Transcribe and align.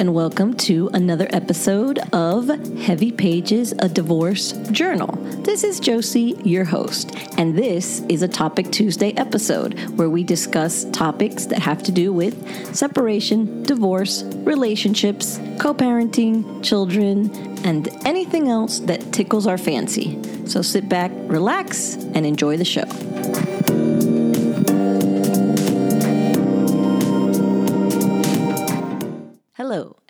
and 0.00 0.14
welcome 0.14 0.54
to 0.54 0.88
another 0.94 1.28
episode 1.28 1.98
of 2.14 2.48
Heavy 2.78 3.12
Pages, 3.12 3.74
a 3.80 3.86
Divorce 3.86 4.52
Journal. 4.72 5.14
This 5.42 5.62
is 5.62 5.78
Josie, 5.78 6.40
your 6.42 6.64
host, 6.64 7.14
and 7.36 7.54
this 7.54 8.00
is 8.08 8.22
a 8.22 8.28
Topic 8.28 8.72
Tuesday 8.72 9.12
episode 9.18 9.78
where 9.98 10.08
we 10.08 10.24
discuss 10.24 10.86
topics 10.92 11.44
that 11.44 11.58
have 11.58 11.82
to 11.82 11.92
do 11.92 12.14
with 12.14 12.74
separation, 12.74 13.62
divorce, 13.64 14.22
relationships, 14.22 15.38
co 15.58 15.74
parenting, 15.74 16.64
children, 16.64 17.30
and 17.66 17.90
anything 18.06 18.48
else 18.48 18.78
that 18.78 19.12
tickles 19.12 19.46
our 19.46 19.58
fancy. 19.58 20.18
So 20.46 20.62
sit 20.62 20.88
back, 20.88 21.10
relax, 21.14 21.96
and 21.96 22.24
enjoy 22.24 22.56
the 22.56 22.64
show. 22.64 23.49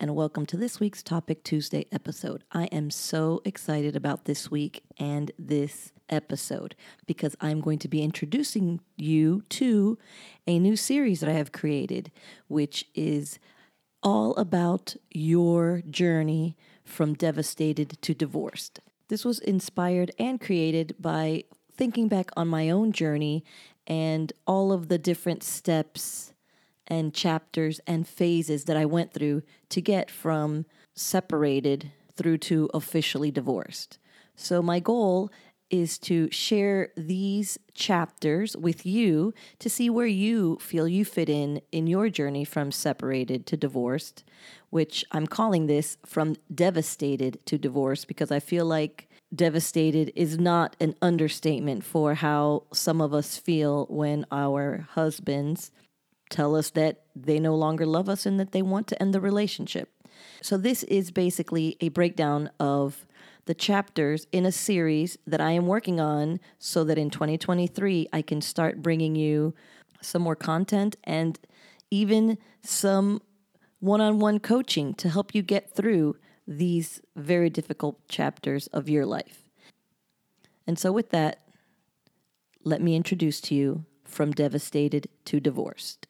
And 0.01 0.17
welcome 0.17 0.47
to 0.47 0.57
this 0.57 0.81
week's 0.81 1.03
Topic 1.03 1.45
Tuesday 1.45 1.85
episode. 1.93 2.43
I 2.53 2.65
am 2.67 2.91
so 2.91 3.43
excited 3.45 3.95
about 3.95 4.25
this 4.25 4.51
week 4.51 4.83
and 4.99 5.31
this 5.39 5.93
episode 6.09 6.75
because 7.07 7.37
I'm 7.39 7.61
going 7.61 7.79
to 7.81 7.89
be 7.89 8.03
introducing 8.03 8.81
you 8.97 9.43
to 9.51 9.99
a 10.47 10.59
new 10.59 10.75
series 10.75 11.21
that 11.21 11.29
I 11.29 11.35
have 11.35 11.53
created, 11.53 12.11
which 12.49 12.87
is 12.95 13.39
all 14.03 14.35
about 14.37 14.97
your 15.11 15.83
journey 15.91 16.57
from 16.83 17.13
devastated 17.13 17.99
to 18.01 18.15
divorced. 18.15 18.81
This 19.09 19.23
was 19.23 19.39
inspired 19.41 20.13
and 20.19 20.41
created 20.41 20.97
by 20.99 21.45
thinking 21.77 22.09
back 22.09 22.31
on 22.39 22.49
my 22.49 22.71
own 22.71 22.93
journey 22.93 23.45
and 23.87 24.33
all 24.47 24.73
of 24.73 24.89
the 24.89 24.99
different 24.99 25.43
steps 25.43 26.33
and 26.91 27.15
chapters 27.15 27.81
and 27.87 28.07
phases 28.07 28.65
that 28.65 28.77
I 28.77 28.85
went 28.85 29.15
through 29.15 29.43
to 29.71 29.81
get 29.81 30.11
from 30.11 30.67
separated 30.95 31.93
through 32.17 32.39
to 32.39 32.69
officially 32.75 33.31
divorced. 33.31 33.99
So, 34.37 34.61
my 34.61 34.81
goal 34.81 35.31
is 35.71 35.99
to 35.99 36.29
share 36.33 36.89
these 36.97 37.57
chapters 37.75 38.57
with 38.57 38.85
you 38.85 39.33
to 39.61 39.71
see 39.71 39.89
where 39.89 40.07
you 40.07 40.59
feel 40.61 40.89
you 40.89 41.05
fit 41.05 41.29
in 41.29 41.61
in 41.71 41.87
your 41.87 42.09
journey 42.09 42.45
from 42.45 42.73
separated 42.73 43.47
to 43.47 43.57
divorced, 43.57 44.25
which 44.71 45.05
I'm 45.13 45.27
calling 45.27 45.67
this 45.67 45.97
from 46.05 46.37
devastated 46.53 47.39
to 47.47 47.57
divorce 47.57 48.05
because 48.05 48.33
I 48.33 48.41
feel 48.41 48.67
like 48.67 49.09
devastated 49.33 50.13
is 50.17 50.39
not 50.39 50.75
an 50.81 50.97
understatement 51.01 51.85
for 51.85 52.15
how 52.15 52.65
some 52.73 53.01
of 53.01 53.15
us 53.15 53.37
feel 53.37 53.87
when 53.89 54.27
our 54.33 54.89
husbands 54.91 55.71
tell 56.31 56.57
us 56.57 56.71
that 56.71 57.03
they 57.15 57.39
no 57.39 57.55
longer 57.55 57.85
love 57.85 58.09
us 58.09 58.25
and 58.25 58.41
that 58.41 58.53
they 58.53 58.63
want 58.63 58.87
to 58.89 59.03
end 59.03 59.13
the 59.13 59.21
relationship. 59.21 59.91
So, 60.43 60.57
this 60.57 60.83
is 60.85 61.11
basically 61.11 61.77
a 61.81 61.89
breakdown 61.89 62.51
of 62.59 63.07
the 63.47 63.55
chapters 63.55 64.27
in 64.33 64.47
a 64.47 64.53
series 64.53 65.19
that 65.27 65.41
I 65.41 65.53
am 65.53 65.67
working 65.67 66.01
on 66.01 66.41
so 66.59 66.85
that 66.85 66.99
in 66.99 67.11
2023 67.11 68.09
I 68.13 68.23
can 68.23 68.41
start 68.41 68.83
bringing 68.83 69.17
you 69.17 69.55
some 70.01 70.23
more 70.23 70.37
content 70.37 70.97
and 71.05 71.39
even 71.91 72.39
some 72.63 73.21
one 73.81 74.01
on 74.01 74.19
one 74.19 74.39
coaching 74.39 74.95
to 74.95 75.09
help 75.09 75.35
you 75.35 75.43
get 75.43 75.75
through 75.75 76.17
these 76.47 77.01
very 77.17 77.51
difficult 77.51 78.07
chapters 78.09 78.67
of 78.69 78.89
your 78.89 79.07
life. 79.07 79.45
And 80.67 80.79
so, 80.79 80.93
with 80.93 81.11
that, 81.11 81.41
let 82.63 82.83
me 82.83 82.95
introduce 82.95 83.41
to 83.43 83.55
you 83.55 83.85
From 84.05 84.33
Devastated 84.33 85.09
to 85.27 85.41
Divorced. 85.41 86.07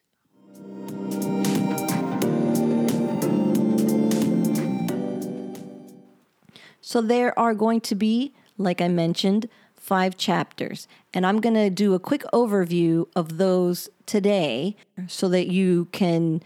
So 6.81 7.01
there 7.01 7.39
are 7.39 7.55
going 7.55 7.81
to 7.83 7.95
be, 7.95 8.35
like 8.59 8.81
I 8.81 8.89
mentioned, 8.89 9.49
five 9.77 10.17
chapters. 10.17 10.89
And 11.15 11.25
I'm 11.25 11.41
going 11.41 11.55
to 11.55 11.71
do 11.71 11.95
a 11.95 12.01
quick 12.01 12.23
overview 12.33 13.07
of 13.15 13.39
those 13.39 13.89
today 14.07 14.75
so 15.07 15.29
that 15.29 15.47
you 15.47 15.87
can 15.93 16.43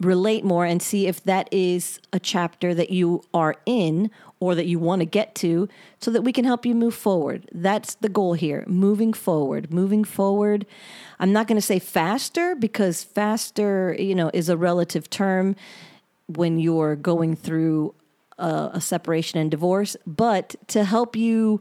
relate 0.00 0.44
more 0.44 0.64
and 0.64 0.82
see 0.82 1.06
if 1.06 1.22
that 1.24 1.48
is 1.52 2.00
a 2.12 2.18
chapter 2.18 2.74
that 2.74 2.90
you 2.90 3.22
are 3.34 3.54
in 3.66 4.10
or 4.40 4.54
that 4.54 4.66
you 4.66 4.78
want 4.78 5.00
to 5.00 5.06
get 5.06 5.34
to 5.34 5.68
so 6.00 6.10
that 6.10 6.22
we 6.22 6.32
can 6.32 6.46
help 6.46 6.64
you 6.64 6.74
move 6.74 6.94
forward. 6.94 7.48
That's 7.52 7.94
the 7.96 8.08
goal 8.08 8.32
here, 8.32 8.64
moving 8.66 9.12
forward. 9.12 9.72
Moving 9.72 10.02
forward. 10.02 10.64
I'm 11.18 11.32
not 11.32 11.46
going 11.46 11.58
to 11.58 11.66
say 11.66 11.78
faster 11.78 12.54
because 12.54 13.04
faster, 13.04 13.94
you 13.98 14.14
know, 14.14 14.30
is 14.32 14.48
a 14.48 14.56
relative 14.56 15.10
term 15.10 15.54
when 16.26 16.58
you're 16.58 16.96
going 16.96 17.36
through 17.36 17.94
a, 18.38 18.70
a 18.74 18.80
separation 18.80 19.38
and 19.38 19.50
divorce, 19.50 19.96
but 20.06 20.56
to 20.68 20.84
help 20.84 21.14
you 21.14 21.60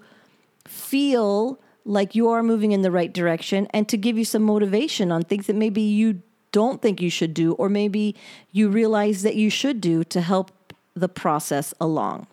feel 0.65 1.59
like 1.83 2.15
you 2.15 2.29
are 2.29 2.43
moving 2.43 2.71
in 2.71 2.83
the 2.83 2.91
right 2.91 3.11
direction 3.11 3.67
and 3.71 3.89
to 3.89 3.97
give 3.97 4.17
you 4.17 4.23
some 4.23 4.43
motivation 4.43 5.11
on 5.11 5.23
things 5.23 5.47
that 5.47 5.55
maybe 5.55 5.81
you 5.81 6.21
don't 6.51 6.81
think 6.81 7.01
you 7.01 7.09
should 7.09 7.33
do, 7.33 7.53
or 7.53 7.69
maybe 7.69 8.15
you 8.51 8.69
realize 8.69 9.23
that 9.23 9.35
you 9.35 9.49
should 9.49 9.81
do 9.81 10.03
to 10.05 10.21
help 10.21 10.51
the 10.95 11.09
process 11.09 11.73
along. 11.79 12.27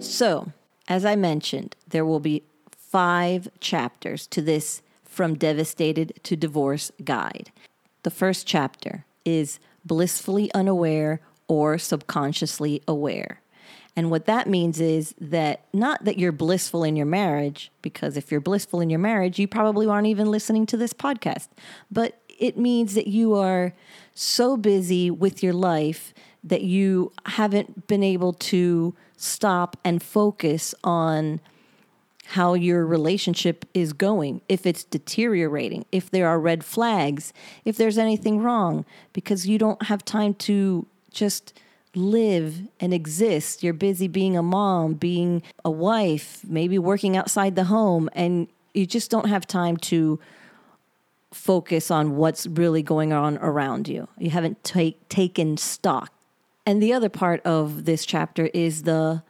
So, 0.00 0.52
as 0.88 1.04
I 1.04 1.16
mentioned, 1.16 1.76
there 1.88 2.04
will 2.04 2.20
be 2.20 2.42
five 2.70 3.48
chapters 3.60 4.26
to 4.28 4.42
this 4.42 4.82
From 5.04 5.34
Devastated 5.34 6.12
to 6.24 6.36
Divorce 6.36 6.90
guide. 7.04 7.52
The 8.02 8.10
first 8.10 8.46
chapter 8.46 9.04
is 9.24 9.60
blissfully 9.84 10.52
unaware 10.52 11.20
or 11.48 11.78
subconsciously 11.78 12.82
aware. 12.86 13.40
And 13.96 14.10
what 14.10 14.26
that 14.26 14.48
means 14.48 14.80
is 14.80 15.14
that 15.20 15.64
not 15.72 16.04
that 16.04 16.18
you're 16.18 16.32
blissful 16.32 16.84
in 16.84 16.96
your 16.96 17.06
marriage, 17.06 17.70
because 17.82 18.16
if 18.16 18.30
you're 18.30 18.40
blissful 18.40 18.80
in 18.80 18.88
your 18.88 19.00
marriage, 19.00 19.38
you 19.38 19.48
probably 19.48 19.86
aren't 19.86 20.06
even 20.06 20.30
listening 20.30 20.64
to 20.66 20.76
this 20.76 20.92
podcast, 20.92 21.48
but 21.90 22.20
it 22.38 22.56
means 22.56 22.94
that 22.94 23.06
you 23.06 23.34
are 23.34 23.74
so 24.14 24.56
busy 24.56 25.10
with 25.10 25.42
your 25.42 25.52
life 25.52 26.14
that 26.42 26.62
you 26.62 27.12
haven't 27.26 27.86
been 27.86 28.02
able 28.02 28.32
to 28.32 28.94
stop 29.16 29.76
and 29.84 30.02
focus 30.02 30.74
on 30.82 31.40
how 32.24 32.54
your 32.54 32.86
relationship 32.86 33.66
is 33.74 33.92
going, 33.92 34.40
if 34.48 34.64
it's 34.64 34.84
deteriorating, 34.84 35.84
if 35.90 36.08
there 36.08 36.28
are 36.28 36.38
red 36.38 36.64
flags, 36.64 37.32
if 37.64 37.76
there's 37.76 37.98
anything 37.98 38.40
wrong, 38.40 38.84
because 39.12 39.48
you 39.48 39.58
don't 39.58 39.82
have 39.82 40.04
time 40.04 40.32
to 40.32 40.86
just 41.10 41.52
live 41.94 42.60
and 42.78 42.94
exist. 42.94 43.62
You're 43.62 43.72
busy 43.72 44.08
being 44.08 44.36
a 44.36 44.42
mom, 44.42 44.94
being 44.94 45.42
a 45.64 45.70
wife, 45.70 46.40
maybe 46.46 46.78
working 46.78 47.16
outside 47.16 47.56
the 47.56 47.64
home, 47.64 48.08
and 48.12 48.48
you 48.74 48.86
just 48.86 49.10
don't 49.10 49.28
have 49.28 49.46
time 49.46 49.76
to 49.76 50.20
focus 51.32 51.90
on 51.90 52.16
what's 52.16 52.46
really 52.46 52.82
going 52.82 53.12
on 53.12 53.38
around 53.38 53.88
you. 53.88 54.08
You 54.18 54.30
haven't 54.30 54.62
take, 54.64 55.08
taken 55.08 55.56
stock. 55.56 56.12
And 56.66 56.82
the 56.82 56.92
other 56.92 57.08
part 57.08 57.40
of 57.44 57.84
this 57.84 58.04
chapter 58.04 58.46
is 58.52 58.82
the 58.82 59.22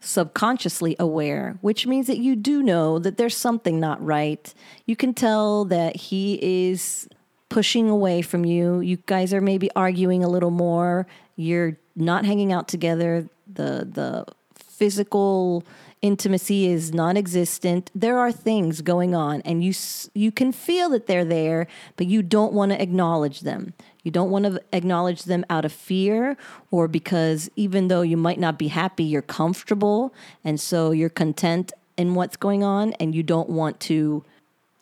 subconsciously 0.00 0.96
aware, 0.98 1.58
which 1.62 1.86
means 1.86 2.06
that 2.06 2.18
you 2.18 2.36
do 2.36 2.62
know 2.62 2.98
that 2.98 3.16
there's 3.16 3.36
something 3.36 3.80
not 3.80 4.04
right. 4.04 4.54
You 4.84 4.96
can 4.96 5.14
tell 5.14 5.64
that 5.66 5.96
he 5.96 6.38
is 6.68 7.08
pushing 7.48 7.88
away 7.88 8.22
from 8.22 8.44
you. 8.44 8.80
You 8.80 8.98
guys 9.06 9.32
are 9.32 9.40
maybe 9.40 9.70
arguing 9.74 10.22
a 10.22 10.28
little 10.28 10.50
more. 10.50 11.06
You're 11.36 11.78
not 11.96 12.24
hanging 12.24 12.52
out 12.52 12.68
together. 12.68 13.28
The 13.52 13.88
the 13.90 14.26
physical 14.54 15.64
intimacy 16.02 16.66
is 16.68 16.92
non-existent. 16.92 17.90
There 17.94 18.18
are 18.18 18.30
things 18.30 18.82
going 18.82 19.14
on 19.14 19.40
and 19.42 19.64
you 19.64 19.72
you 20.14 20.30
can 20.30 20.52
feel 20.52 20.90
that 20.90 21.06
they're 21.06 21.24
there, 21.24 21.66
but 21.96 22.06
you 22.06 22.22
don't 22.22 22.52
want 22.52 22.72
to 22.72 22.80
acknowledge 22.80 23.40
them. 23.40 23.72
You 24.02 24.10
don't 24.12 24.30
want 24.30 24.44
to 24.44 24.60
acknowledge 24.72 25.24
them 25.24 25.44
out 25.50 25.64
of 25.64 25.72
fear 25.72 26.36
or 26.70 26.86
because 26.86 27.50
even 27.56 27.88
though 27.88 28.02
you 28.02 28.16
might 28.16 28.38
not 28.38 28.58
be 28.58 28.68
happy, 28.68 29.02
you're 29.02 29.22
comfortable 29.22 30.14
and 30.44 30.60
so 30.60 30.92
you're 30.92 31.08
content 31.08 31.72
in 31.96 32.14
what's 32.14 32.36
going 32.36 32.62
on 32.62 32.92
and 32.94 33.14
you 33.14 33.22
don't 33.22 33.48
want 33.48 33.80
to 33.80 34.22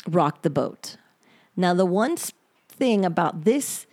rock 0.06 0.42
the 0.42 0.50
boat. 0.50 0.96
Now, 1.56 1.72
the 1.72 1.86
one 1.86 2.16
thing 2.68 3.04
about 3.04 3.44
this 3.44 3.86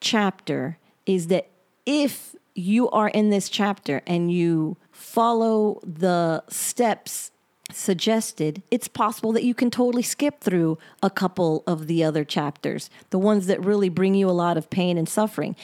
chapter 0.00 0.76
is 1.06 1.28
that 1.28 1.48
if 1.86 2.34
you 2.54 2.90
are 2.90 3.08
in 3.08 3.30
this 3.30 3.48
chapter 3.48 4.02
and 4.06 4.32
you 4.32 4.76
follow 4.90 5.80
the 5.84 6.42
steps 6.48 7.30
suggested, 7.72 8.62
it's 8.70 8.88
possible 8.88 9.32
that 9.32 9.44
you 9.44 9.54
can 9.54 9.70
totally 9.70 10.02
skip 10.02 10.40
through 10.40 10.78
a 11.02 11.10
couple 11.10 11.62
of 11.66 11.86
the 11.86 12.02
other 12.02 12.24
chapters, 12.24 12.90
the 13.10 13.18
ones 13.18 13.46
that 13.46 13.64
really 13.64 13.88
bring 13.88 14.14
you 14.14 14.28
a 14.28 14.32
lot 14.32 14.56
of 14.56 14.70
pain 14.70 14.98
and 14.98 15.08
suffering, 15.08 15.54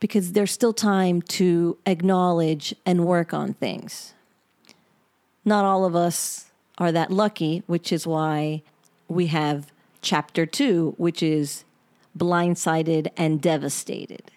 because 0.00 0.32
there's 0.32 0.50
still 0.50 0.72
time 0.72 1.20
to 1.20 1.76
acknowledge 1.86 2.74
and 2.86 3.04
work 3.04 3.34
on 3.34 3.52
things. 3.54 4.14
Not 5.44 5.64
all 5.64 5.84
of 5.84 5.94
us 5.94 6.50
are 6.78 6.92
that 6.92 7.10
lucky, 7.10 7.62
which 7.66 7.92
is 7.92 8.06
why 8.06 8.62
we 9.08 9.26
have 9.26 9.70
chapter 10.00 10.46
two, 10.46 10.94
which 10.96 11.22
is 11.22 11.64
blindsided 12.16 13.08
and 13.16 13.40
devastated. 13.40 14.30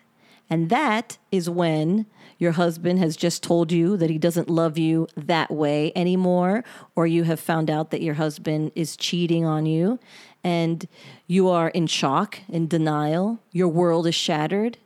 And 0.53 0.69
that 0.69 1.17
is 1.31 1.49
when 1.49 2.05
your 2.37 2.51
husband 2.51 2.99
has 2.99 3.17
just 3.17 3.41
told 3.41 3.71
you 3.71 3.97
that 3.97 4.11
he 4.11 4.19
doesn't 4.19 4.51
love 4.51 4.77
you 4.77 5.07
that 5.17 5.49
way 5.49 5.91
anymore, 5.95 6.63
or 6.95 7.07
you 7.07 7.23
have 7.23 7.39
found 7.39 7.71
out 7.71 7.89
that 7.89 8.03
your 8.03 8.13
husband 8.13 8.71
is 8.75 8.95
cheating 8.95 9.45
on 9.45 9.65
you, 9.65 9.97
and 10.43 10.87
you 11.25 11.49
are 11.49 11.69
in 11.69 11.87
shock, 11.87 12.37
in 12.47 12.67
denial, 12.67 13.39
your 13.51 13.67
world 13.67 14.05
is 14.05 14.13
shattered, 14.13 14.77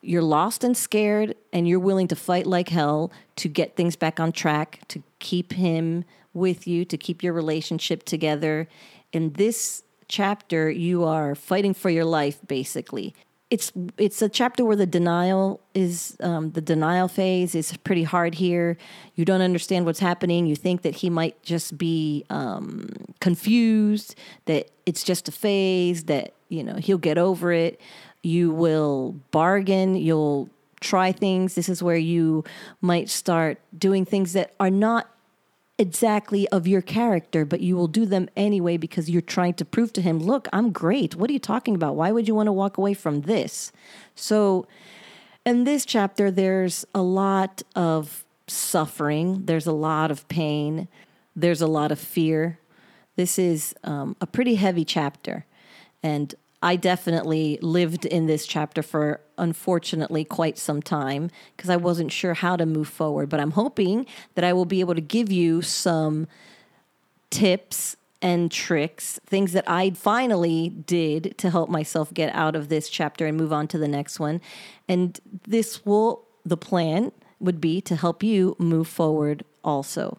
you're 0.00 0.22
lost 0.22 0.62
and 0.62 0.76
scared, 0.76 1.34
and 1.52 1.66
you're 1.66 1.80
willing 1.80 2.06
to 2.06 2.14
fight 2.14 2.46
like 2.46 2.68
hell 2.68 3.10
to 3.34 3.48
get 3.48 3.74
things 3.74 3.96
back 3.96 4.20
on 4.20 4.30
track, 4.30 4.82
to 4.86 5.02
keep 5.18 5.54
him 5.54 6.04
with 6.32 6.64
you, 6.64 6.84
to 6.84 6.96
keep 6.96 7.24
your 7.24 7.32
relationship 7.32 8.04
together. 8.04 8.68
In 9.12 9.32
this 9.32 9.82
chapter, 10.06 10.70
you 10.70 11.02
are 11.02 11.34
fighting 11.34 11.74
for 11.74 11.90
your 11.90 12.04
life, 12.04 12.38
basically. 12.46 13.16
It's 13.50 13.72
it's 13.98 14.20
a 14.22 14.28
chapter 14.28 14.64
where 14.64 14.76
the 14.76 14.86
denial 14.86 15.60
is 15.74 16.16
um, 16.20 16.52
the 16.52 16.60
denial 16.60 17.08
phase 17.08 17.54
is 17.54 17.76
pretty 17.78 18.02
hard 18.02 18.34
here. 18.34 18.76
You 19.14 19.24
don't 19.24 19.42
understand 19.42 19.86
what's 19.86 20.00
happening. 20.00 20.46
You 20.46 20.56
think 20.56 20.82
that 20.82 20.96
he 20.96 21.10
might 21.10 21.40
just 21.42 21.76
be 21.76 22.24
um, 22.30 22.88
confused, 23.20 24.16
that 24.46 24.70
it's 24.86 25.04
just 25.04 25.28
a 25.28 25.32
phase, 25.32 26.04
that 26.04 26.34
you 26.48 26.64
know 26.64 26.76
he'll 26.76 26.98
get 26.98 27.18
over 27.18 27.52
it. 27.52 27.80
You 28.22 28.50
will 28.50 29.12
bargain. 29.30 29.94
You'll 29.94 30.48
try 30.80 31.12
things. 31.12 31.54
This 31.54 31.68
is 31.68 31.82
where 31.82 31.96
you 31.96 32.44
might 32.80 33.08
start 33.08 33.58
doing 33.76 34.04
things 34.04 34.32
that 34.34 34.54
are 34.58 34.70
not 34.70 35.13
exactly 35.78 36.48
of 36.48 36.66
your 36.66 36.82
character, 36.82 37.44
but 37.44 37.60
you 37.60 37.76
will 37.76 37.88
do 37.88 38.06
them 38.06 38.28
anyway 38.36 38.76
because 38.76 39.10
you're 39.10 39.20
trying 39.20 39.54
to 39.54 39.64
prove 39.64 39.92
to 39.94 40.02
him, 40.02 40.18
look, 40.18 40.48
I'm 40.52 40.70
great. 40.70 41.16
What 41.16 41.30
are 41.30 41.32
you 41.32 41.38
talking 41.38 41.74
about? 41.74 41.96
Why 41.96 42.12
would 42.12 42.28
you 42.28 42.34
want 42.34 42.46
to 42.46 42.52
walk 42.52 42.78
away 42.78 42.94
from 42.94 43.22
this? 43.22 43.72
So, 44.14 44.66
in 45.44 45.64
this 45.64 45.84
chapter, 45.84 46.30
there's 46.30 46.86
a 46.94 47.02
lot 47.02 47.62
of 47.76 48.24
suffering, 48.46 49.44
there's 49.44 49.66
a 49.66 49.72
lot 49.72 50.10
of 50.10 50.26
pain, 50.28 50.88
there's 51.36 51.60
a 51.60 51.66
lot 51.66 51.92
of 51.92 51.98
fear. 51.98 52.58
This 53.16 53.38
is 53.38 53.74
um, 53.84 54.16
a 54.20 54.26
pretty 54.26 54.54
heavy 54.54 54.84
chapter. 54.84 55.44
And 56.02 56.34
I 56.64 56.76
definitely 56.76 57.58
lived 57.60 58.06
in 58.06 58.24
this 58.24 58.46
chapter 58.46 58.82
for 58.82 59.20
unfortunately 59.36 60.24
quite 60.24 60.56
some 60.56 60.80
time 60.80 61.30
because 61.54 61.68
I 61.68 61.76
wasn't 61.76 62.10
sure 62.10 62.32
how 62.32 62.56
to 62.56 62.64
move 62.64 62.88
forward. 62.88 63.28
But 63.28 63.40
I'm 63.40 63.50
hoping 63.50 64.06
that 64.34 64.44
I 64.44 64.54
will 64.54 64.64
be 64.64 64.80
able 64.80 64.94
to 64.94 65.02
give 65.02 65.30
you 65.30 65.60
some 65.60 66.26
tips 67.28 67.98
and 68.22 68.50
tricks, 68.50 69.20
things 69.26 69.52
that 69.52 69.68
I 69.68 69.90
finally 69.90 70.70
did 70.70 71.36
to 71.36 71.50
help 71.50 71.68
myself 71.68 72.14
get 72.14 72.34
out 72.34 72.56
of 72.56 72.70
this 72.70 72.88
chapter 72.88 73.26
and 73.26 73.36
move 73.36 73.52
on 73.52 73.68
to 73.68 73.76
the 73.76 73.86
next 73.86 74.18
one. 74.18 74.40
And 74.88 75.20
this 75.46 75.84
will, 75.84 76.24
the 76.46 76.56
plan 76.56 77.12
would 77.40 77.60
be 77.60 77.82
to 77.82 77.94
help 77.94 78.22
you 78.22 78.56
move 78.58 78.88
forward 78.88 79.44
also. 79.62 80.18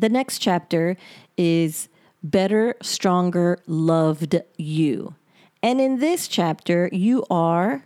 The 0.00 0.08
next 0.08 0.38
chapter 0.38 0.96
is 1.36 1.90
Better, 2.22 2.74
Stronger, 2.80 3.58
Loved 3.66 4.40
You. 4.56 5.14
And 5.62 5.78
in 5.78 5.98
this 5.98 6.26
chapter, 6.26 6.88
you 6.90 7.26
are 7.30 7.84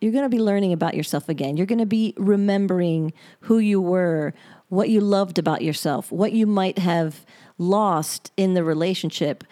you're 0.00 0.12
going 0.12 0.24
to 0.24 0.36
be 0.36 0.42
learning 0.42 0.72
about 0.72 0.94
yourself 0.94 1.28
again. 1.28 1.56
You're 1.56 1.64
going 1.64 1.78
to 1.78 1.86
be 1.86 2.12
remembering 2.16 3.12
who 3.42 3.58
you 3.58 3.80
were, 3.80 4.34
what 4.68 4.90
you 4.90 5.00
loved 5.00 5.38
about 5.38 5.62
yourself, 5.62 6.10
what 6.10 6.32
you 6.32 6.44
might 6.44 6.78
have 6.78 7.24
lost 7.56 8.32
in 8.36 8.54
the 8.54 8.64
relationship, 8.64 9.44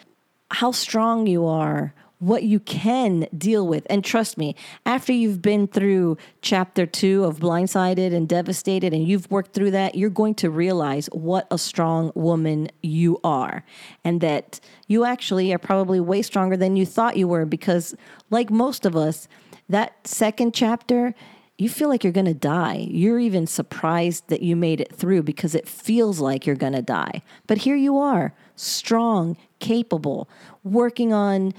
how 0.51 0.71
strong 0.71 1.25
you 1.25 1.47
are, 1.47 1.93
what 2.23 2.43
you 2.43 2.59
can 2.59 3.27
deal 3.37 3.67
with. 3.67 3.85
And 3.89 4.03
trust 4.03 4.37
me, 4.37 4.55
after 4.85 5.11
you've 5.11 5.41
been 5.41 5.67
through 5.67 6.17
chapter 6.41 6.85
two 6.85 7.25
of 7.25 7.39
Blindsided 7.39 8.13
and 8.13 8.29
Devastated 8.29 8.93
and 8.93 9.05
you've 9.05 9.29
worked 9.29 9.53
through 9.53 9.71
that, 9.71 9.95
you're 9.95 10.09
going 10.09 10.35
to 10.35 10.49
realize 10.49 11.07
what 11.07 11.47
a 11.51 11.57
strong 11.57 12.13
woman 12.15 12.69
you 12.81 13.19
are. 13.25 13.65
And 14.05 14.21
that 14.21 14.61
you 14.87 15.03
actually 15.03 15.51
are 15.53 15.57
probably 15.57 15.99
way 15.99 16.21
stronger 16.21 16.55
than 16.55 16.77
you 16.77 16.85
thought 16.85 17.17
you 17.17 17.27
were 17.27 17.45
because, 17.45 17.93
like 18.29 18.49
most 18.49 18.85
of 18.85 18.95
us, 18.95 19.27
that 19.67 20.07
second 20.07 20.53
chapter, 20.53 21.13
you 21.57 21.67
feel 21.67 21.89
like 21.89 22.05
you're 22.05 22.13
going 22.13 22.25
to 22.25 22.33
die. 22.33 22.87
You're 22.89 23.19
even 23.19 23.47
surprised 23.47 24.29
that 24.29 24.41
you 24.41 24.55
made 24.55 24.79
it 24.79 24.95
through 24.95 25.23
because 25.23 25.55
it 25.55 25.67
feels 25.67 26.19
like 26.21 26.45
you're 26.45 26.55
going 26.55 26.73
to 26.73 26.81
die. 26.81 27.21
But 27.47 27.59
here 27.59 27.75
you 27.75 27.97
are, 27.97 28.33
strong, 28.55 29.35
capable, 29.59 30.29
working 30.63 31.11
on 31.11 31.53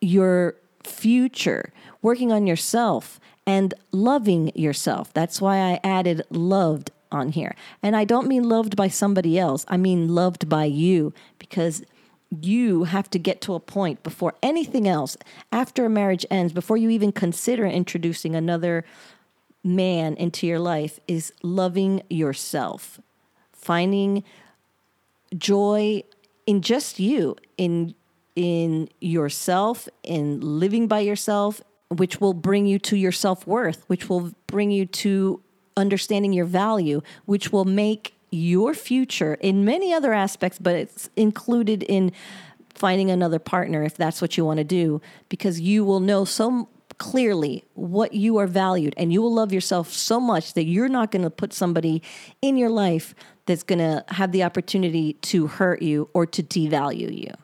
your 0.00 0.56
future, 0.84 1.72
working 2.02 2.32
on 2.32 2.46
yourself 2.46 3.20
and 3.46 3.74
loving 3.92 4.52
yourself. 4.54 5.12
That's 5.12 5.40
why 5.40 5.58
I 5.58 5.80
added 5.82 6.22
loved 6.30 6.90
on 7.12 7.32
here. 7.32 7.54
And 7.82 7.96
I 7.96 8.04
don't 8.04 8.28
mean 8.28 8.48
loved 8.48 8.76
by 8.76 8.88
somebody 8.88 9.38
else, 9.38 9.64
I 9.68 9.76
mean 9.76 10.14
loved 10.14 10.48
by 10.48 10.64
you 10.64 11.12
because 11.38 11.82
you 12.40 12.84
have 12.84 13.10
to 13.10 13.18
get 13.18 13.40
to 13.40 13.54
a 13.54 13.60
point 13.60 14.02
before 14.04 14.34
anything 14.42 14.86
else, 14.86 15.16
after 15.50 15.84
a 15.84 15.90
marriage 15.90 16.24
ends, 16.30 16.52
before 16.52 16.76
you 16.76 16.88
even 16.90 17.10
consider 17.10 17.66
introducing 17.66 18.36
another 18.36 18.84
man 19.64 20.14
into 20.14 20.46
your 20.46 20.60
life, 20.60 21.00
is 21.08 21.32
loving 21.42 22.02
yourself, 22.08 23.00
finding 23.52 24.22
joy 25.36 26.04
in 26.46 26.62
just 26.62 27.00
you, 27.00 27.36
in 27.58 27.94
in 28.40 28.88
yourself, 29.02 29.86
in 30.02 30.40
living 30.40 30.88
by 30.88 31.00
yourself, 31.00 31.60
which 31.88 32.22
will 32.22 32.32
bring 32.32 32.64
you 32.64 32.78
to 32.78 32.96
your 32.96 33.12
self 33.12 33.46
worth, 33.46 33.84
which 33.86 34.08
will 34.08 34.32
bring 34.46 34.70
you 34.70 34.86
to 34.86 35.42
understanding 35.76 36.32
your 36.32 36.46
value, 36.46 37.02
which 37.26 37.52
will 37.52 37.66
make 37.66 38.14
your 38.30 38.72
future 38.72 39.34
in 39.34 39.64
many 39.64 39.92
other 39.92 40.14
aspects, 40.14 40.58
but 40.58 40.74
it's 40.74 41.10
included 41.16 41.82
in 41.82 42.12
finding 42.74 43.10
another 43.10 43.38
partner 43.38 43.82
if 43.82 43.94
that's 43.96 44.22
what 44.22 44.38
you 44.38 44.44
want 44.44 44.56
to 44.56 44.64
do, 44.64 45.02
because 45.28 45.60
you 45.60 45.84
will 45.84 46.00
know 46.00 46.24
so 46.24 46.66
clearly 46.96 47.64
what 47.74 48.14
you 48.14 48.38
are 48.38 48.46
valued 48.46 48.94
and 48.96 49.12
you 49.12 49.20
will 49.20 49.32
love 49.32 49.52
yourself 49.52 49.90
so 49.92 50.18
much 50.18 50.54
that 50.54 50.64
you're 50.64 50.88
not 50.88 51.10
going 51.10 51.22
to 51.22 51.30
put 51.30 51.52
somebody 51.52 52.02
in 52.40 52.56
your 52.56 52.70
life 52.70 53.14
that's 53.44 53.62
going 53.62 53.78
to 53.78 54.02
have 54.08 54.32
the 54.32 54.42
opportunity 54.42 55.14
to 55.14 55.46
hurt 55.46 55.82
you 55.82 56.08
or 56.14 56.24
to 56.24 56.42
devalue 56.42 57.26
you. 57.26 57.34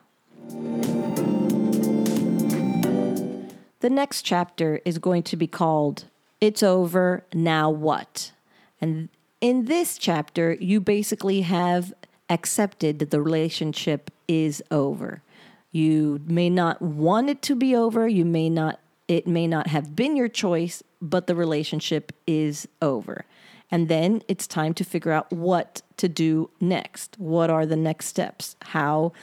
The 3.79 3.89
next 3.89 4.23
chapter 4.23 4.81
is 4.83 4.97
going 4.97 5.23
to 5.23 5.37
be 5.37 5.47
called 5.47 6.05
It's 6.41 6.61
Over, 6.61 7.23
Now 7.33 7.69
What? 7.69 8.31
And 8.81 9.09
in 9.39 9.65
this 9.65 9.97
chapter, 9.97 10.57
you 10.59 10.81
basically 10.81 11.41
have 11.41 11.93
accepted 12.29 12.99
that 12.99 13.11
the 13.11 13.21
relationship 13.21 14.11
is 14.27 14.63
over. 14.71 15.21
You 15.71 16.21
may 16.25 16.49
not 16.49 16.81
want 16.81 17.29
it 17.29 17.41
to 17.43 17.55
be 17.55 17.75
over, 17.75 18.07
you 18.07 18.25
may 18.25 18.49
not 18.49 18.79
it 19.07 19.25
may 19.25 19.47
not 19.47 19.67
have 19.67 19.95
been 19.95 20.17
your 20.17 20.27
choice, 20.27 20.83
but 21.01 21.27
the 21.27 21.35
relationship 21.35 22.11
is 22.25 22.67
over. 22.81 23.23
And 23.71 23.87
then 23.87 24.21
it's 24.27 24.47
time 24.47 24.73
to 24.73 24.83
figure 24.83 25.13
out 25.13 25.31
what 25.31 25.81
to 25.95 26.09
do 26.09 26.49
next. 26.59 27.15
What 27.17 27.49
are 27.49 27.65
the 27.65 27.77
next 27.77 28.07
steps? 28.07 28.57
How 28.61 29.13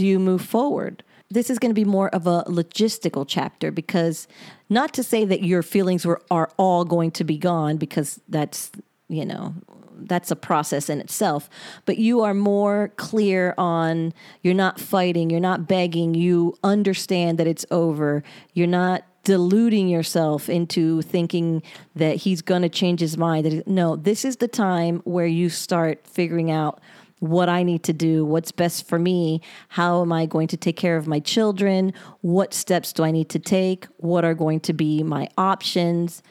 do 0.00 0.06
you 0.06 0.18
move 0.18 0.40
forward? 0.40 1.02
This 1.28 1.50
is 1.50 1.58
going 1.58 1.68
to 1.68 1.74
be 1.74 1.84
more 1.84 2.08
of 2.14 2.26
a 2.26 2.42
logistical 2.44 3.26
chapter 3.28 3.70
because 3.70 4.26
not 4.70 4.94
to 4.94 5.02
say 5.02 5.26
that 5.26 5.42
your 5.42 5.62
feelings 5.62 6.06
were 6.06 6.22
are 6.30 6.50
all 6.56 6.86
going 6.86 7.10
to 7.10 7.22
be 7.22 7.36
gone 7.36 7.76
because 7.76 8.18
that's, 8.26 8.72
you 9.10 9.26
know, 9.26 9.54
that's 9.98 10.30
a 10.30 10.36
process 10.36 10.88
in 10.88 11.02
itself, 11.02 11.50
but 11.84 11.98
you 11.98 12.22
are 12.22 12.32
more 12.32 12.92
clear 12.96 13.54
on 13.58 14.14
you're 14.42 14.54
not 14.54 14.80
fighting, 14.80 15.28
you're 15.28 15.38
not 15.38 15.68
begging, 15.68 16.14
you 16.14 16.56
understand 16.64 17.36
that 17.36 17.46
it's 17.46 17.66
over. 17.70 18.24
You're 18.54 18.66
not 18.66 19.04
deluding 19.24 19.90
yourself 19.90 20.48
into 20.48 21.02
thinking 21.02 21.62
that 21.94 22.16
he's 22.16 22.40
going 22.40 22.62
to 22.62 22.70
change 22.70 23.00
his 23.00 23.18
mind. 23.18 23.62
No, 23.66 23.96
this 23.96 24.24
is 24.24 24.36
the 24.36 24.48
time 24.48 25.02
where 25.04 25.26
you 25.26 25.50
start 25.50 26.06
figuring 26.06 26.50
out 26.50 26.80
what 27.20 27.48
I 27.48 27.62
need 27.62 27.82
to 27.84 27.92
do, 27.92 28.24
what's 28.24 28.50
best 28.50 28.88
for 28.88 28.98
me, 28.98 29.40
how 29.68 30.02
am 30.02 30.12
I 30.12 30.26
going 30.26 30.48
to 30.48 30.56
take 30.56 30.76
care 30.76 30.96
of 30.96 31.06
my 31.06 31.20
children, 31.20 31.92
what 32.22 32.52
steps 32.52 32.92
do 32.92 33.04
I 33.04 33.10
need 33.10 33.28
to 33.30 33.38
take, 33.38 33.86
what 33.98 34.24
are 34.24 34.34
going 34.34 34.60
to 34.60 34.72
be 34.72 35.02
my 35.02 35.28
options. 35.38 36.22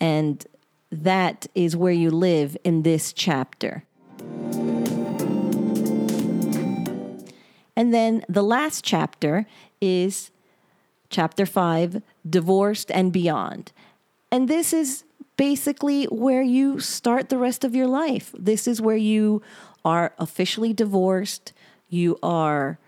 And 0.00 0.46
that 0.90 1.46
is 1.54 1.76
where 1.76 1.92
you 1.92 2.10
live 2.10 2.56
in 2.64 2.82
this 2.82 3.12
chapter. 3.12 3.84
And 7.76 7.94
then 7.94 8.24
the 8.28 8.42
last 8.42 8.84
chapter 8.84 9.46
is 9.80 10.30
chapter 11.10 11.46
five 11.46 12.02
Divorced 12.28 12.90
and 12.90 13.12
Beyond. 13.12 13.72
And 14.32 14.48
this 14.48 14.72
is 14.72 15.04
basically 15.36 16.04
where 16.06 16.42
you 16.42 16.80
start 16.80 17.28
the 17.28 17.38
rest 17.38 17.64
of 17.64 17.74
your 17.74 17.86
life. 17.86 18.34
This 18.36 18.66
is 18.66 18.80
where 18.80 18.96
you 18.96 19.40
are 19.84 20.12
officially 20.18 20.72
divorced. 20.72 21.52
You 21.88 22.18
are 22.22 22.78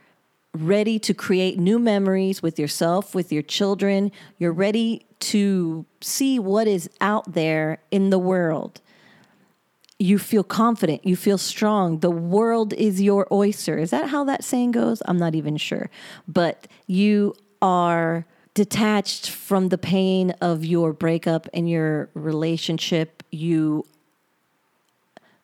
ready 0.53 0.99
to 0.99 1.15
create 1.15 1.59
new 1.59 1.79
memories 1.79 2.43
with 2.43 2.59
yourself, 2.59 3.15
with 3.15 3.33
your 3.33 3.43
children. 3.43 4.11
You're 4.39 4.53
ready 4.53 5.07
to 5.21 5.87
see 6.01 6.39
what 6.39 6.67
is 6.67 6.91
out 7.01 7.35
there 7.35 7.79
in 7.91 8.11
the 8.11 8.19
world. 8.19 8.81
You 9.99 10.19
feel 10.19 10.43
confident, 10.43 11.05
you 11.05 11.15
feel 11.15 11.39
strong. 11.39 12.01
The 12.01 12.11
world 12.11 12.73
is 12.73 13.03
your 13.03 13.29
oyster. 13.31 13.79
Is 13.79 13.91
that 13.91 14.09
how 14.09 14.25
that 14.25 14.43
saying 14.43 14.73
goes? 14.73 15.03
I'm 15.05 15.19
not 15.19 15.35
even 15.35 15.57
sure. 15.59 15.91
But 16.27 16.67
you 16.87 17.35
are 17.61 18.25
detached 18.55 19.31
from 19.31 19.69
the 19.69 19.79
pain 19.79 20.31
of 20.41 20.65
your 20.65 20.93
breakup 20.93 21.49
and 21.53 21.69
your 21.69 22.09
relationship. 22.15 23.23
You 23.31 23.87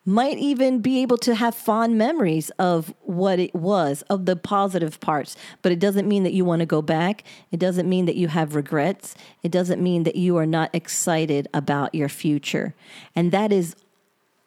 might 0.09 0.39
even 0.39 0.79
be 0.79 1.03
able 1.03 1.19
to 1.19 1.35
have 1.35 1.53
fond 1.53 1.99
memories 1.99 2.51
of 2.61 2.95
what 3.03 3.41
it 3.41 3.53
was, 3.53 4.03
of 4.03 4.25
the 4.25 4.37
positive 4.37 5.01
parts. 5.01 5.37
But 5.63 5.73
it 5.73 5.81
doesn't 5.81 6.07
mean 6.07 6.23
that 6.23 6.33
you 6.33 6.45
want 6.45 6.61
to 6.61 6.67
go 6.67 6.81
back. 6.81 7.25
It 7.51 7.59
doesn't 7.59 7.89
mean 7.89 8.07
that 8.07 8.15
you 8.15 8.29
have 8.29 8.55
regrets. 8.55 9.17
It 9.43 9.51
doesn't 9.51 9.83
mean 9.83 10.05
that 10.05 10.15
you 10.15 10.37
are 10.37 10.47
not 10.47 10.71
excited 10.73 11.49
about 11.53 11.93
your 11.93 12.09
future. 12.09 12.77
And 13.17 13.33
that 13.33 13.53
is, 13.53 13.75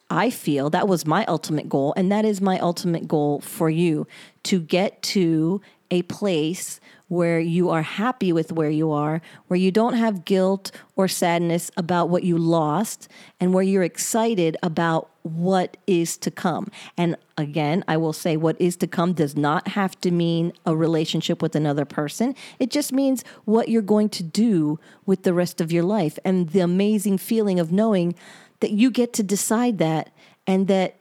I 0.09 0.29
feel, 0.29 0.69
that 0.69 0.87
was 0.87 1.05
my 1.05 1.25
ultimate 1.25 1.67
goal. 1.67 1.93
And 1.97 2.09
that 2.09 2.23
is 2.23 2.39
my 2.39 2.57
ultimate 2.59 3.09
goal 3.09 3.41
for 3.41 3.69
you 3.69 4.07
to 4.43 4.61
get 4.61 5.01
to 5.03 5.61
a 5.91 6.03
place 6.03 6.79
where 7.09 7.39
you 7.39 7.69
are 7.69 7.81
happy 7.81 8.31
with 8.31 8.51
where 8.51 8.69
you 8.69 8.91
are, 8.91 9.21
where 9.47 9.59
you 9.59 9.71
don't 9.71 9.95
have 9.95 10.23
guilt 10.23 10.71
or 10.95 11.07
sadness 11.07 11.69
about 11.75 12.07
what 12.07 12.23
you 12.23 12.37
lost, 12.37 13.09
and 13.39 13.53
where 13.53 13.63
you're 13.63 13.83
excited 13.83 14.55
about 14.63 15.08
what 15.23 15.77
is 15.87 16.17
to 16.17 16.31
come. 16.31 16.71
And 16.97 17.15
again, 17.37 17.83
I 17.87 17.97
will 17.97 18.13
say 18.13 18.37
what 18.37 18.59
is 18.59 18.75
to 18.77 18.87
come 18.87 19.13
does 19.13 19.35
not 19.35 19.69
have 19.69 19.99
to 20.01 20.11
mean 20.11 20.53
a 20.65 20.75
relationship 20.75 21.41
with 21.41 21.55
another 21.55 21.85
person. 21.85 22.35
It 22.59 22.69
just 22.69 22.93
means 22.93 23.23
what 23.45 23.69
you're 23.69 23.81
going 23.81 24.09
to 24.09 24.23
do 24.23 24.79
with 25.05 25.23
the 25.23 25.33
rest 25.33 25.61
of 25.61 25.71
your 25.71 25.83
life 25.83 26.17
and 26.23 26.49
the 26.49 26.61
amazing 26.61 27.17
feeling 27.17 27.59
of 27.59 27.71
knowing 27.71 28.15
that 28.59 28.71
you 28.71 28.91
get 28.91 29.13
to 29.13 29.23
decide 29.23 29.77
that 29.77 30.11
and 30.47 30.67
that 30.67 30.95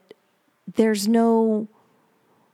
there's 0.75 1.09
no 1.09 1.69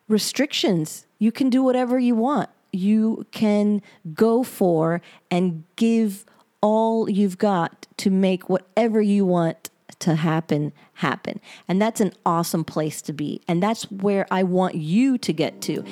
restrictions. 0.08 1.06
You 1.18 1.32
can 1.32 1.50
do 1.50 1.62
whatever 1.62 1.98
you 1.98 2.14
want 2.14 2.50
you 2.74 3.24
can 3.30 3.80
go 4.12 4.42
for 4.42 5.00
and 5.30 5.64
give 5.76 6.24
all 6.60 7.08
you've 7.08 7.38
got 7.38 7.86
to 7.96 8.10
make 8.10 8.48
whatever 8.48 9.00
you 9.00 9.24
want 9.24 9.70
to 10.00 10.14
happen 10.16 10.72
happen. 10.94 11.40
And 11.68 11.80
that's 11.80 12.00
an 12.00 12.12
awesome 12.24 12.64
place 12.64 13.02
to 13.02 13.12
be. 13.12 13.42
And 13.48 13.62
that's 13.62 13.90
where 13.90 14.26
I 14.30 14.42
want 14.42 14.74
you 14.74 15.18
to 15.18 15.32
get 15.32 15.60
to. 15.62 15.82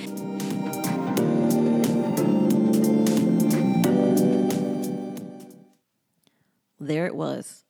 There 6.79 7.07
it 7.07 7.15
was, 7.15 7.65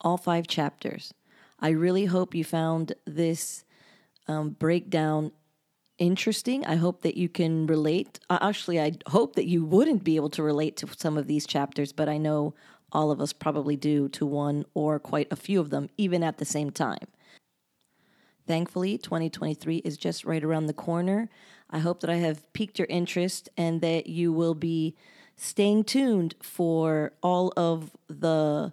all 0.00 0.16
five 0.16 0.46
chapters. 0.46 1.12
I 1.60 1.70
really 1.70 2.06
hope 2.06 2.34
you 2.34 2.44
found 2.44 2.94
this 3.06 3.64
um, 4.28 4.50
breakdown 4.50 5.32
interesting. 5.98 6.64
I 6.66 6.76
hope 6.76 7.02
that 7.02 7.16
you 7.16 7.28
can 7.28 7.66
relate. 7.66 8.20
Uh, 8.28 8.38
actually, 8.40 8.80
I 8.80 8.92
hope 9.08 9.36
that 9.36 9.46
you 9.46 9.64
wouldn't 9.64 10.04
be 10.04 10.16
able 10.16 10.30
to 10.30 10.42
relate 10.42 10.76
to 10.78 10.88
some 10.96 11.16
of 11.16 11.26
these 11.26 11.46
chapters, 11.46 11.92
but 11.92 12.08
I 12.08 12.18
know 12.18 12.54
all 12.92 13.10
of 13.10 13.20
us 13.20 13.32
probably 13.32 13.76
do 13.76 14.08
to 14.10 14.24
one 14.24 14.64
or 14.74 14.98
quite 14.98 15.28
a 15.30 15.36
few 15.36 15.60
of 15.60 15.70
them, 15.70 15.88
even 15.96 16.22
at 16.22 16.38
the 16.38 16.44
same 16.44 16.70
time. 16.70 17.06
Thankfully, 18.46 18.96
2023 18.96 19.78
is 19.78 19.96
just 19.96 20.24
right 20.24 20.42
around 20.42 20.66
the 20.66 20.72
corner. 20.72 21.28
I 21.68 21.80
hope 21.80 22.00
that 22.00 22.10
I 22.10 22.16
have 22.16 22.52
piqued 22.52 22.78
your 22.78 22.86
interest 22.88 23.48
and 23.56 23.80
that 23.80 24.06
you 24.06 24.32
will 24.32 24.54
be 24.54 24.94
staying 25.36 25.84
tuned 25.84 26.34
for 26.40 27.12
all 27.22 27.52
of 27.56 27.90
the 28.08 28.72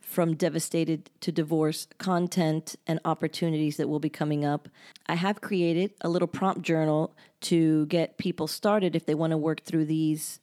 from 0.00 0.34
devastated 0.34 1.10
to 1.20 1.32
divorce 1.32 1.86
content 1.96 2.76
and 2.86 3.00
opportunities 3.04 3.78
that 3.78 3.88
will 3.88 4.00
be 4.00 4.10
coming 4.10 4.44
up. 4.44 4.68
I 5.06 5.14
have 5.14 5.40
created 5.40 5.92
a 6.02 6.08
little 6.08 6.28
prompt 6.28 6.62
journal 6.62 7.14
to 7.42 7.86
get 7.86 8.18
people 8.18 8.46
started 8.46 8.94
if 8.94 9.06
they 9.06 9.14
want 9.14 9.30
to 9.30 9.38
work 9.38 9.62
through 9.64 9.86
these 9.86 10.40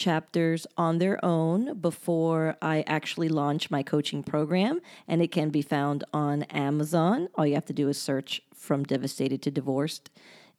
chapters 0.00 0.66
on 0.76 0.98
their 0.98 1.22
own 1.24 1.78
before 1.78 2.56
I 2.60 2.82
actually 2.86 3.28
launch 3.28 3.70
my 3.70 3.82
coaching 3.82 4.24
program. 4.24 4.80
And 5.06 5.22
it 5.22 5.30
can 5.30 5.50
be 5.50 5.62
found 5.62 6.02
on 6.12 6.42
Amazon. 6.44 7.28
All 7.34 7.46
you 7.46 7.54
have 7.54 7.66
to 7.66 7.72
do 7.72 7.88
is 7.88 8.00
search 8.00 8.42
From 8.54 8.82
Devastated 8.82 9.42
to 9.42 9.50
Divorced 9.50 10.10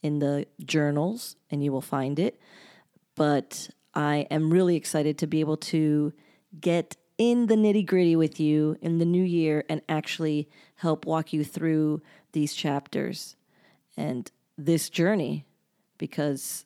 in 0.01 0.19
the 0.19 0.45
journals, 0.63 1.35
and 1.49 1.63
you 1.63 1.71
will 1.71 1.81
find 1.81 2.19
it. 2.19 2.39
But 3.15 3.69
I 3.93 4.27
am 4.31 4.53
really 4.53 4.75
excited 4.75 5.17
to 5.17 5.27
be 5.27 5.41
able 5.41 5.57
to 5.57 6.13
get 6.59 6.95
in 7.17 7.47
the 7.47 7.55
nitty 7.55 7.85
gritty 7.85 8.15
with 8.15 8.39
you 8.39 8.77
in 8.81 8.99
the 8.99 9.05
new 9.05 9.23
year 9.23 9.63
and 9.69 9.81
actually 9.89 10.49
help 10.75 11.05
walk 11.05 11.33
you 11.33 11.43
through 11.43 12.01
these 12.31 12.53
chapters 12.53 13.35
and 13.97 14.31
this 14.57 14.89
journey 14.89 15.45
because 15.97 16.65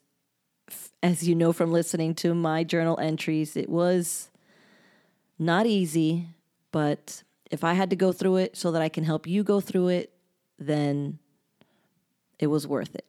as 1.03 1.27
you 1.27 1.35
know 1.35 1.53
from 1.53 1.71
listening 1.71 2.15
to 2.15 2.33
my 2.33 2.63
journal 2.63 2.99
entries 2.99 3.55
it 3.55 3.69
was 3.69 4.29
not 5.37 5.65
easy 5.65 6.27
but 6.71 7.23
if 7.51 7.63
i 7.63 7.73
had 7.73 7.89
to 7.89 7.95
go 7.95 8.11
through 8.11 8.37
it 8.37 8.55
so 8.55 8.71
that 8.71 8.81
i 8.81 8.89
can 8.89 9.03
help 9.03 9.27
you 9.27 9.43
go 9.43 9.59
through 9.59 9.87
it 9.87 10.11
then 10.57 11.19
it 12.39 12.47
was 12.47 12.67
worth 12.67 12.95
it 12.95 13.05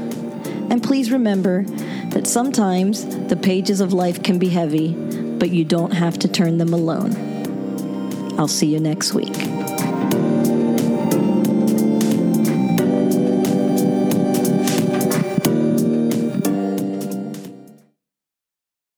And 0.69 0.83
please 0.83 1.11
remember 1.11 1.63
that 2.09 2.27
sometimes 2.27 3.05
the 3.27 3.35
pages 3.35 3.79
of 3.81 3.93
life 3.93 4.23
can 4.23 4.37
be 4.39 4.49
heavy, 4.49 4.93
but 4.93 5.49
you 5.49 5.63
don't 5.63 5.91
have 5.91 6.17
to 6.19 6.27
turn 6.27 6.57
them 6.57 6.73
alone. 6.73 7.15
I'll 8.37 8.47
see 8.47 8.67
you 8.67 8.79
next 8.79 9.13
week. 9.13 9.56